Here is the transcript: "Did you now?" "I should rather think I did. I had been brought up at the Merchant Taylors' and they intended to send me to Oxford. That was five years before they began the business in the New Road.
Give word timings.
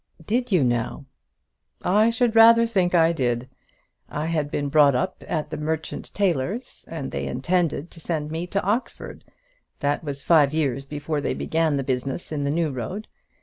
"Did 0.25 0.51
you 0.51 0.63
now?" 0.63 1.05
"I 1.83 2.09
should 2.09 2.35
rather 2.35 2.65
think 2.65 2.95
I 2.95 3.13
did. 3.13 3.47
I 4.09 4.25
had 4.25 4.49
been 4.49 4.67
brought 4.67 4.95
up 4.95 5.23
at 5.27 5.51
the 5.51 5.57
Merchant 5.57 6.11
Taylors' 6.15 6.83
and 6.87 7.11
they 7.11 7.27
intended 7.27 7.91
to 7.91 7.99
send 7.99 8.31
me 8.31 8.47
to 8.47 8.63
Oxford. 8.63 9.23
That 9.79 10.03
was 10.03 10.23
five 10.23 10.55
years 10.55 10.85
before 10.85 11.21
they 11.21 11.35
began 11.35 11.77
the 11.77 11.83
business 11.83 12.31
in 12.31 12.45
the 12.45 12.49
New 12.49 12.71
Road. 12.71 13.07